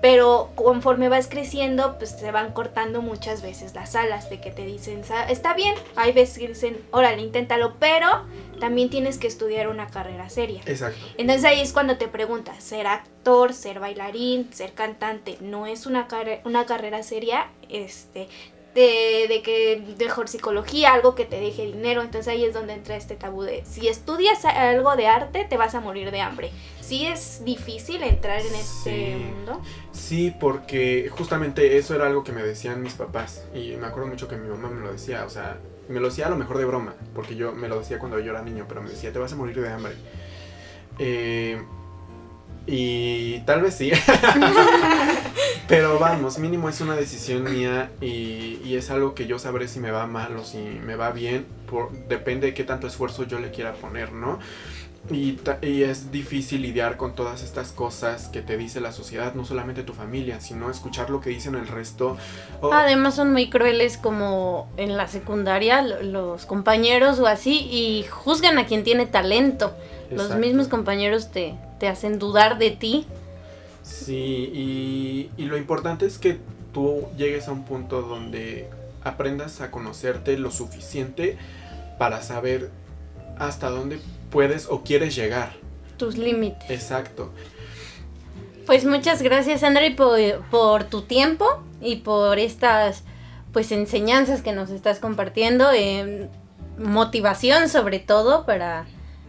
Pero 0.01 0.51
conforme 0.55 1.09
vas 1.09 1.27
creciendo, 1.27 1.97
pues 1.97 2.11
se 2.11 2.31
van 2.31 2.53
cortando 2.53 3.01
muchas 3.01 3.41
veces 3.41 3.73
las 3.73 3.95
alas 3.95 4.29
de 4.29 4.39
que 4.39 4.51
te 4.51 4.65
dicen, 4.65 5.01
está 5.29 5.53
bien, 5.53 5.73
hay 5.95 6.11
veces 6.11 6.37
que 6.37 6.47
dicen, 6.49 6.77
órale, 6.91 7.21
inténtalo, 7.21 7.73
pero 7.79 8.25
también 8.59 8.89
tienes 8.89 9.17
que 9.17 9.27
estudiar 9.27 9.67
una 9.67 9.87
carrera 9.87 10.29
seria. 10.29 10.61
Exacto. 10.65 10.99
Entonces 11.17 11.45
ahí 11.45 11.59
es 11.59 11.73
cuando 11.73 11.97
te 11.97 12.07
preguntas, 12.07 12.63
ser 12.63 12.87
actor, 12.87 13.53
ser 13.53 13.79
bailarín, 13.79 14.53
ser 14.53 14.73
cantante, 14.73 15.37
no 15.41 15.65
es 15.65 15.85
una, 15.85 16.07
una 16.43 16.65
carrera 16.65 17.01
seria, 17.01 17.47
este, 17.69 18.27
de, 18.75 19.27
de, 19.29 19.41
que 19.41 19.81
mejor 19.97 20.27
psicología, 20.27 20.93
algo 20.93 21.15
que 21.15 21.25
te 21.25 21.39
deje 21.39 21.65
dinero. 21.65 22.01
Entonces 22.01 22.27
ahí 22.27 22.43
es 22.43 22.53
donde 22.53 22.73
entra 22.73 22.95
este 22.97 23.15
tabú 23.15 23.43
de 23.43 23.63
si 23.65 23.87
estudias 23.87 24.43
algo 24.45 24.95
de 24.95 25.07
arte, 25.07 25.45
te 25.45 25.57
vas 25.57 25.73
a 25.75 25.79
morir 25.79 26.11
de 26.11 26.21
hambre. 26.21 26.51
Sí 26.85 27.05
es 27.07 27.43
difícil 27.43 28.03
entrar 28.03 28.39
en 28.41 28.53
este 28.53 29.15
mundo. 29.17 29.59
Sí, 29.91 30.31
porque 30.39 31.09
justamente 31.09 31.77
eso 31.77 31.95
era 31.95 32.05
algo 32.05 32.23
que 32.23 32.31
me 32.31 32.43
decían 32.43 32.83
mis 32.83 32.93
papás. 32.93 33.43
Y 33.55 33.75
me 33.75 33.87
acuerdo 33.87 34.07
mucho 34.07 34.27
que 34.27 34.37
mi 34.37 34.47
mamá 34.47 34.69
me 34.69 34.81
lo 34.81 34.91
decía, 34.91 35.25
o 35.25 35.29
sea, 35.29 35.57
me 35.89 35.99
lo 35.99 36.09
decía 36.09 36.27
a 36.27 36.29
lo 36.29 36.35
mejor 36.35 36.59
de 36.59 36.65
broma, 36.65 36.93
porque 37.15 37.35
yo 37.35 37.53
me 37.53 37.67
lo 37.67 37.79
decía 37.79 37.97
cuando 37.97 38.19
yo 38.19 38.31
era 38.31 38.43
niño, 38.43 38.65
pero 38.67 38.83
me 38.83 38.91
decía, 38.91 39.11
te 39.11 39.17
vas 39.17 39.33
a 39.33 39.35
morir 39.35 39.59
de 39.59 39.69
hambre. 39.69 39.93
Eh, 40.99 41.59
y 42.67 43.39
tal 43.41 43.61
vez 43.61 43.75
sí. 43.75 43.91
Pero 45.67 45.97
vamos, 45.97 46.37
mínimo 46.37 46.69
es 46.69 46.79
una 46.81 46.95
decisión 46.95 47.43
mía 47.43 47.89
y, 47.99 48.59
y, 48.63 48.75
es 48.75 48.91
algo 48.91 49.15
que 49.15 49.25
yo 49.25 49.39
sabré 49.39 49.67
si 49.67 49.79
me 49.79 49.89
va 49.89 50.05
mal 50.05 50.37
o 50.37 50.43
si 50.43 50.59
me 50.59 50.95
va 50.95 51.11
bien. 51.11 51.47
Por, 51.67 51.91
depende 52.07 52.47
de 52.47 52.53
qué 52.53 52.63
tanto 52.63 52.85
esfuerzo 52.85 53.23
yo 53.23 53.39
le 53.39 53.49
quiera 53.49 53.73
poner, 53.73 54.11
¿no? 54.11 54.37
Y, 55.11 55.37
y, 55.61 55.83
es 55.83 56.11
difícil 56.11 56.63
lidiar 56.63 56.97
con 56.97 57.13
todas 57.13 57.43
estas 57.43 57.71
cosas 57.71 58.27
que 58.27 58.41
te 58.41 58.57
dice 58.57 58.81
la 58.81 58.91
sociedad, 58.91 59.35
no 59.35 59.45
solamente 59.45 59.83
tu 59.83 59.93
familia, 59.93 60.41
sino 60.41 60.71
escuchar 60.71 61.11
lo 61.11 61.21
que 61.21 61.29
dicen 61.29 61.53
el 61.53 61.67
resto. 61.67 62.17
Además 62.71 63.15
son 63.15 63.31
muy 63.31 63.51
crueles 63.51 63.97
como 63.97 64.67
en 64.77 64.97
la 64.97 65.07
secundaria 65.07 65.83
los 65.83 66.47
compañeros 66.47 67.19
o 67.19 67.27
así 67.27 67.67
y 67.69 68.05
juzgan 68.09 68.57
a 68.57 68.65
quien 68.65 68.83
tiene 68.83 69.05
talento. 69.05 69.75
Los 70.09 70.35
mismos 70.37 70.67
compañeros 70.67 71.31
te, 71.31 71.55
te 71.79 71.87
hacen 71.87 72.17
dudar 72.17 72.57
de 72.57 72.71
ti. 72.71 73.05
Sí, 73.83 74.49
y, 74.53 75.29
y 75.37 75.45
lo 75.45 75.57
importante 75.57 76.07
es 76.07 76.17
que 76.17 76.39
tú 76.73 77.05
llegues 77.15 77.47
a 77.47 77.51
un 77.51 77.63
punto 77.63 78.01
donde 78.01 78.69
aprendas 79.03 79.61
a 79.61 79.69
conocerte 79.69 80.35
lo 80.37 80.49
suficiente 80.49 81.37
para 81.99 82.23
saber 82.23 82.71
hasta 83.37 83.69
dónde 83.69 83.99
puedes 84.35 84.67
o 84.69 84.83
quieres 84.83 85.15
llegar. 85.15 85.53
Tus 85.95 86.17
límites. 86.17 86.69
Exacto. 86.69 87.31
Pues 88.65 88.83
muchas 88.83 89.21
gracias, 89.21 89.63
André, 89.63 89.91
por, 89.91 90.19
por, 90.51 90.83
tu 90.83 91.03
tiempo 91.03 91.63
y 91.79 91.97
por 91.97 92.37
estas 92.37 93.03
pues 93.53 93.71
enseñanzas 93.71 94.41
que 94.41 94.51
nos 94.51 94.71
estás 94.71 94.99
compartiendo, 94.99 95.71
eh, 95.71 96.27
motivación 96.77 97.69
sobre 97.69 97.99
todo 97.99 98.45
para 98.45 98.85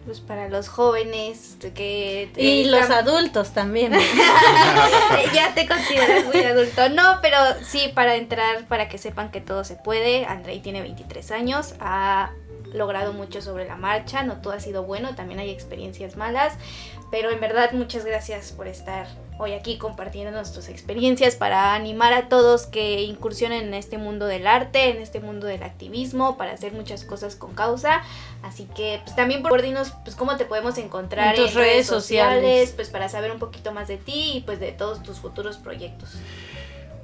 pues 0.07 0.21
para 0.21 0.49
los 0.49 0.69
jóvenes 0.69 1.57
que 1.75 2.31
y 2.37 2.65
los 2.65 2.91
adultos 2.91 3.51
también 3.51 3.93
ya 5.35 5.53
te 5.53 5.67
consideras 5.67 6.25
muy 6.27 6.45
adulto 6.45 6.89
no 6.91 7.19
pero 7.23 7.39
sí 7.65 7.91
para 7.93 8.15
entrar 8.15 8.69
para 8.69 8.89
que 8.89 8.99
sepan 8.99 9.33
que 9.33 9.41
todo 9.41 9.65
se 9.65 9.75
puede 9.75 10.25
Andrei 10.25 10.61
tiene 10.61 10.81
23 10.83 11.33
años 11.33 11.75
ha 11.81 12.31
logrado 12.73 13.13
mucho 13.13 13.41
sobre 13.43 13.67
la 13.67 13.77
marcha 13.77 14.23
no 14.23 14.41
todo 14.41 14.53
ha 14.53 14.61
sido 14.61 14.85
bueno 14.85 15.15
también 15.15 15.41
hay 15.41 15.51
experiencias 15.51 16.17
malas 16.17 16.55
pero 17.11 17.31
en 17.31 17.41
verdad 17.41 17.73
muchas 17.73 18.05
gracias 18.05 18.53
por 18.53 18.67
estar 18.67 19.07
hoy 19.39 19.53
aquí 19.53 19.77
compartiendo 19.77 20.31
nuestras 20.31 20.69
experiencias 20.69 21.37
para 21.37 21.75
animar 21.75 22.13
a 22.13 22.29
todos 22.29 22.67
que 22.67 23.03
incursionen 23.03 23.67
en 23.67 23.75
este 23.75 23.99
mundo 23.99 24.27
del 24.27 24.47
arte, 24.47 24.91
en 24.91 24.99
este 24.99 25.21
mundo 25.21 25.47
del 25.47 25.63
activismo, 25.63 26.37
para 26.37 26.53
hacer 26.53 26.73
muchas 26.73 27.05
cosas 27.05 27.37
con 27.37 27.55
causa. 27.55 28.03
Así 28.43 28.67
que 28.75 29.01
pues 29.05 29.15
también 29.15 29.43
por 29.43 29.61
dinos 29.63 29.93
pues 30.05 30.17
cómo 30.17 30.37
te 30.37 30.47
podemos 30.47 30.79
encontrar 30.79 31.35
en, 31.35 31.43
tus 31.43 31.55
redes, 31.55 31.87
sociales, 31.87 32.73
pues 32.75 32.89
para 32.89 33.09
saber 33.09 33.31
un 33.31 33.39
poquito 33.39 33.73
más 33.73 33.89
de 33.89 33.99
ti 33.99 34.33
y 34.37 34.41
pues 34.41 34.59
de 34.59 34.73
todos 34.73 35.03
tus 35.03 35.19
futuros 35.19 35.59
proyectos. 35.59 36.15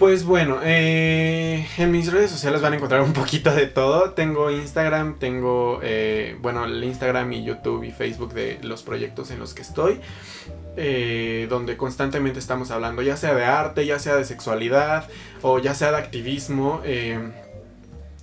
Pues 0.02 0.24
bueno, 0.24 0.58
eh, 0.64 1.64
en 1.78 1.92
mis 1.92 2.10
redes 2.10 2.28
sociales 2.28 2.60
van 2.60 2.72
a 2.72 2.76
encontrar 2.76 3.02
un 3.02 3.12
poquito 3.12 3.54
de 3.54 3.68
todo. 3.68 4.10
Tengo 4.14 4.50
Instagram, 4.50 5.20
tengo, 5.20 5.78
eh, 5.80 6.36
bueno, 6.40 6.64
el 6.64 6.82
Instagram 6.82 7.32
y 7.32 7.44
YouTube 7.44 7.84
y 7.84 7.92
Facebook 7.92 8.34
de 8.34 8.58
los 8.64 8.82
proyectos 8.82 9.30
en 9.30 9.38
los 9.38 9.54
que 9.54 9.62
estoy. 9.62 10.00
Eh, 10.76 11.46
donde 11.48 11.76
constantemente 11.76 12.40
estamos 12.40 12.72
hablando, 12.72 13.00
ya 13.02 13.16
sea 13.16 13.32
de 13.36 13.44
arte, 13.44 13.86
ya 13.86 14.00
sea 14.00 14.16
de 14.16 14.24
sexualidad 14.24 15.08
o 15.40 15.60
ya 15.60 15.72
sea 15.72 15.92
de 15.92 15.98
activismo. 15.98 16.82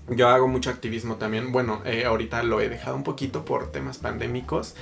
yo 0.10 0.28
hago 0.28 0.50
mucho 0.50 0.72
activismo 0.72 1.16
también. 1.16 1.54
Bueno, 1.54 1.82
ahorita 2.06 2.44
lo 2.44 2.60
he 2.60 2.68
dejado 2.68 2.98
un 2.98 3.06
poquito 3.06 3.46
por 3.46 3.72
temas 3.72 4.00
pandémicos, 4.00 4.76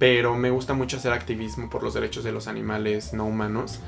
pero 0.00 0.34
me 0.34 0.50
gusta 0.50 0.74
mucho 0.74 0.96
hacer 0.96 1.12
activismo 1.12 1.70
por 1.70 1.84
los 1.84 1.94
derechos 1.94 2.24
de 2.24 2.32
los 2.32 2.48
animales 2.48 3.12
no 3.12 3.24
humanos 3.24 3.78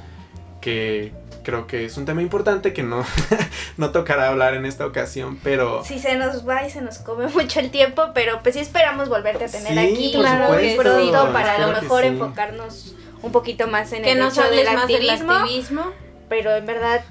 que 0.63 1.13
creo 1.43 1.67
que 1.67 1.85
es 1.85 1.97
un 1.99 2.07
tema 2.07 2.23
importante 2.23 2.73
que 2.73 2.83
no, 2.83 3.05
no 3.77 3.91
tocará 3.91 4.29
hablar 4.29 4.55
en 4.55 4.65
esta 4.65 4.87
ocasión, 4.87 5.39
pero... 5.43 5.85
Sí, 5.85 5.99
se 5.99 6.17
nos 6.17 6.49
va 6.49 6.67
y 6.67 6.71
se 6.71 6.81
nos 6.81 6.99
come 6.99 7.27
mucho 7.35 7.61
el 7.61 7.71
tiempo, 7.71 8.03
pero 8.15 8.41
pues 8.43 8.55
sí 8.55 8.61
esperamos 8.63 9.11
volverte 9.11 9.45
a 9.45 9.49
tener 9.49 9.79
aquí 9.79 10.13
claro 10.15 10.57
que 10.57 10.77
pronto 10.81 11.33
para 11.33 11.57
a 11.57 11.67
lo 11.67 11.81
mejor 11.81 12.05
enfocarnos 12.05 12.95
un 13.21 13.33
poquito 13.33 13.69
más 13.69 13.93
en 13.93 14.05
el 14.07 14.23
hecho 14.23 14.43
del 14.43 14.67
activismo, 14.67 15.85
pero 16.31 16.57
en 16.57 16.65
verdad... 16.65 17.05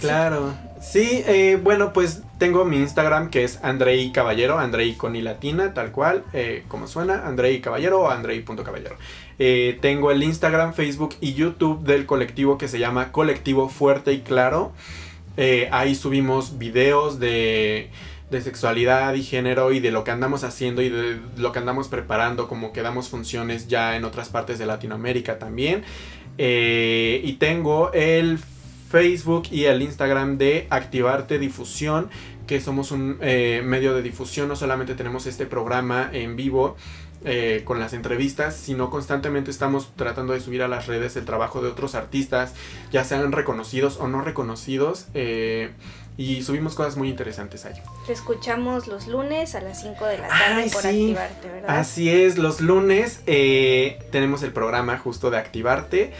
Claro, 0.00 0.54
sí, 0.80 1.22
eh, 1.26 1.58
bueno, 1.62 1.92
pues 1.92 2.22
tengo 2.42 2.64
mi 2.64 2.78
Instagram 2.78 3.30
que 3.30 3.44
es 3.44 3.60
Andrei 3.62 4.10
Caballero, 4.10 4.58
Andrei 4.58 4.94
con 4.94 5.14
y 5.14 5.22
tal 5.74 5.92
cual, 5.92 6.24
eh, 6.32 6.64
como 6.66 6.88
suena, 6.88 7.24
Andrei 7.24 7.60
Caballero 7.60 8.00
o 8.00 8.10
Andrei.caballero. 8.10 8.96
Eh, 9.38 9.78
tengo 9.80 10.10
el 10.10 10.24
Instagram, 10.24 10.74
Facebook 10.74 11.14
y 11.20 11.34
YouTube 11.34 11.84
del 11.84 12.04
colectivo 12.04 12.58
que 12.58 12.66
se 12.66 12.80
llama 12.80 13.12
Colectivo 13.12 13.68
Fuerte 13.68 14.12
y 14.12 14.22
Claro. 14.22 14.72
Eh, 15.36 15.68
ahí 15.70 15.94
subimos 15.94 16.58
videos 16.58 17.20
de, 17.20 17.90
sexualidad 18.32 19.14
y 19.14 19.22
género 19.22 19.70
y 19.70 19.78
de 19.78 19.92
lo 19.92 20.02
que 20.02 20.10
andamos 20.10 20.42
haciendo 20.42 20.82
y 20.82 20.88
de 20.88 21.20
lo 21.36 21.52
que 21.52 21.60
andamos 21.60 21.86
preparando, 21.86 22.48
como 22.48 22.72
que 22.72 22.82
damos 22.82 23.08
funciones 23.08 23.68
ya 23.68 23.94
en 23.94 24.04
otras 24.04 24.30
partes 24.30 24.58
de 24.58 24.66
Latinoamérica 24.66 25.38
también. 25.38 25.84
Eh, 26.38 27.20
y 27.22 27.34
tengo 27.34 27.92
el 27.92 28.40
Facebook 28.92 29.44
y 29.50 29.64
el 29.64 29.80
Instagram 29.80 30.36
de 30.36 30.66
Activarte 30.68 31.38
Difusión, 31.38 32.10
que 32.52 32.60
somos 32.60 32.90
un 32.90 33.18
medio 33.18 33.94
de 33.94 34.02
difusión, 34.02 34.48
no 34.48 34.56
solamente 34.56 34.94
tenemos 34.94 35.26
este 35.26 35.46
programa 35.46 36.10
en 36.12 36.36
vivo, 36.36 36.76
eh, 37.24 37.62
con 37.64 37.78
las 37.78 37.92
entrevistas, 37.92 38.56
sino 38.56 38.90
constantemente 38.90 39.52
estamos 39.52 39.92
tratando 39.94 40.32
de 40.32 40.40
subir 40.40 40.60
a 40.62 40.66
las 40.66 40.88
redes 40.88 41.14
el 41.14 41.24
trabajo 41.24 41.62
de 41.62 41.68
otros 41.68 41.94
artistas, 41.94 42.52
ya 42.90 43.04
sean 43.04 43.30
reconocidos 43.30 43.98
o 43.98 44.08
no 44.08 44.22
reconocidos. 44.22 45.06
Eh, 45.14 45.70
y 46.16 46.42
subimos 46.42 46.74
cosas 46.74 46.96
muy 46.96 47.08
interesantes 47.08 47.64
ahí. 47.64 47.74
Te 48.06 48.12
escuchamos 48.12 48.88
los 48.88 49.06
lunes 49.06 49.54
a 49.54 49.60
las 49.60 49.80
5 49.80 50.04
de 50.04 50.18
la 50.18 50.28
tarde 50.28 50.68
por 50.70 50.84
Activarte, 50.84 51.48
¿verdad? 51.48 51.78
Así 51.78 52.10
es, 52.10 52.38
los 52.38 52.60
lunes 52.60 53.22
eh, 53.26 53.98
tenemos 54.10 54.42
el 54.42 54.52
programa 54.52 54.98
justo 54.98 55.30
de 55.30 55.38
Activarte. 55.38 56.12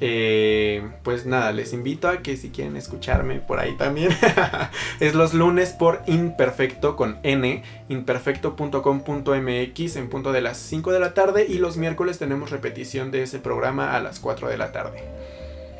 Eh, 0.00 0.88
pues 1.02 1.26
nada, 1.26 1.50
les 1.52 1.72
invito 1.72 2.08
a 2.08 2.22
que 2.22 2.36
si 2.36 2.50
quieren 2.50 2.76
escucharme 2.76 3.40
por 3.40 3.58
ahí 3.58 3.76
también, 3.76 4.16
es 5.00 5.14
los 5.14 5.34
lunes 5.34 5.70
por 5.70 6.02
Imperfecto 6.06 6.94
con 6.94 7.18
N, 7.24 7.64
imperfecto.com.mx 7.88 9.96
en 9.96 10.08
punto 10.08 10.30
de 10.32 10.40
las 10.40 10.56
5 10.58 10.92
de 10.92 11.00
la 11.00 11.14
tarde 11.14 11.46
y 11.48 11.58
los 11.58 11.76
miércoles 11.76 12.18
tenemos 12.18 12.50
repetición 12.50 13.10
de 13.10 13.22
ese 13.22 13.40
programa 13.40 13.96
a 13.96 14.00
las 14.00 14.20
4 14.20 14.48
de 14.48 14.56
la 14.56 14.70
tarde. 14.70 15.02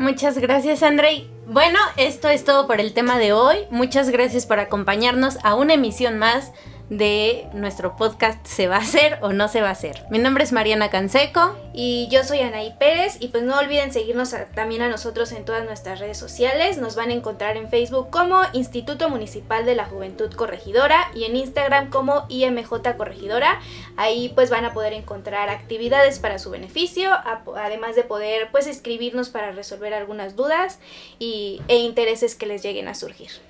Muchas 0.01 0.39
gracias, 0.39 0.85
Andrei. 0.85 1.29
Bueno, 1.47 1.79
esto 1.97 2.29
es 2.29 2.45
todo 2.45 2.69
por 2.69 2.81
el 2.81 2.95
tema 2.95 3.19
de 3.19 3.33
hoy. 3.33 3.57
Muchas 3.71 4.11
gracias 4.11 4.47
por 4.47 4.61
acompañarnos 4.61 5.39
a 5.43 5.57
una 5.57 5.75
emisión 5.75 6.19
más 6.19 6.53
de 6.91 7.47
nuestro 7.53 7.97
podcast 7.97 8.45
se 8.47 8.67
va 8.67 8.77
a 8.77 8.81
hacer 8.81 9.19
o 9.21 9.33
no 9.33 9.49
se 9.49 9.61
va 9.61 9.69
a 9.69 9.73
hacer. 9.73 10.05
Mi 10.11 10.19
nombre 10.19 10.45
es 10.45 10.53
Mariana 10.53 10.91
Canseco. 10.91 11.57
Y 11.75 12.09
yo 12.11 12.25
soy 12.25 12.41
Anaí 12.41 12.75
Pérez. 12.79 13.19
Y 13.21 13.29
pues 13.29 13.45
no 13.45 13.59
olviden 13.59 13.93
seguirnos 13.93 14.35
también 14.55 14.83
a 14.83 14.89
nosotros 14.89 15.33
en 15.33 15.45
todas 15.45 15.65
nuestras 15.65 16.01
redes 16.01 16.19
sociales. 16.19 16.79
Nos 16.79 16.97
van 16.97 17.11
a 17.11 17.15
encontrar 17.15 17.57
en 17.57 17.69
Facebook 17.69 18.11
como 18.11 18.41
Instituto 18.53 19.09
Municipal 19.11 19.65
de 19.65 19.75
la 19.75 19.85
Juventud 19.85 20.33
Corregidora 20.33 21.11
y 21.15 21.25
en 21.25 21.37
Instagram 21.37 21.91
como 21.91 22.25
IMJ 22.29 22.97
Corregidora. 22.97 23.61
Ahí 23.97 24.33
pues 24.35 24.51
van 24.51 24.65
a 24.65 24.73
poder 24.73 24.93
encontrar 24.93 25.51
actividades 25.51 26.19
para 26.19 26.39
su 26.39 26.51
beneficio, 26.51 27.11
además 27.57 27.97
de 27.97 28.03
poder 28.03 28.49
pues 28.51 28.67
escribirnos 28.67 29.29
para 29.29 29.53
resolver 29.53 29.95
algunas 29.95 30.37
dudas 30.37 30.79
y, 31.19 31.61
e 31.69 31.77
intereses 31.77 32.35
que 32.35 32.47
les 32.47 32.63
lleguen 32.63 32.89
a 32.89 32.95
surgir. 32.95 33.48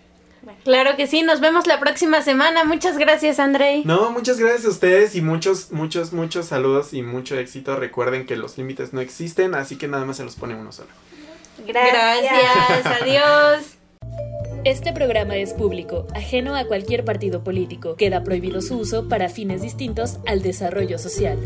Claro 0.65 0.97
que 0.97 1.07
sí, 1.07 1.23
nos 1.23 1.41
vemos 1.41 1.67
la 1.67 1.81
próxima 1.81 2.23
semana. 2.23 2.65
Muchas 2.65 2.99
gracias, 2.99 3.39
Andrei. 3.39 3.83
No, 3.85 4.11
muchas 4.11 4.39
gracias 4.39 4.65
a 4.67 4.69
ustedes 4.69 5.15
y 5.15 5.23
muchos, 5.23 5.73
muchos, 5.73 6.13
muchos 6.13 6.47
saludos 6.47 6.93
y 6.93 7.03
mucho 7.03 7.39
éxito. 7.39 7.77
Recuerden 7.77 8.27
que 8.27 8.37
los 8.37 8.59
límites 8.59 8.93
no 8.93 9.01
existen, 9.01 9.55
así 9.55 9.77
que 9.77 9.89
nada 9.89 10.05
más 10.05 10.19
se 10.19 10.25
los 10.25 10.37
pone 10.37 10.55
uno 10.55 10.73
solo. 10.73 10.91
Gracias, 11.67 12.33
gracias 12.69 13.03
adiós. 13.03 13.79
Este 14.65 14.93
programa 14.93 15.37
es 15.37 15.55
público, 15.55 16.07
ajeno 16.15 16.57
a 16.57 16.65
cualquier 16.67 17.05
partido 17.05 17.45
político. 17.45 17.97
Queda 17.97 18.25
prohibido 18.25 18.61
su 18.61 18.79
uso 18.79 19.09
para 19.09 19.29
fines 19.29 19.63
distintos 19.63 20.19
al 20.27 20.43
desarrollo 20.43 20.99
social. 20.99 21.39